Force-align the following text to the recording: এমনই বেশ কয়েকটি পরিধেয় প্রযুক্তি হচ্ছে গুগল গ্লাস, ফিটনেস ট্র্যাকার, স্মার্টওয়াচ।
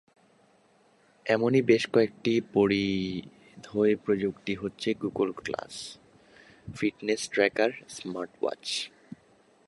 এমনই 1.25 1.61
বেশ 1.61 1.83
কয়েকটি 1.93 2.33
পরিধেয় 2.53 3.93
প্রযুক্তি 3.95 4.53
হচ্ছে 4.55 4.89
গুগল 4.93 5.29
গ্লাস, 5.31 5.73
ফিটনেস 6.75 7.21
ট্র্যাকার, 7.29 7.71
স্মার্টওয়াচ। 7.89 8.63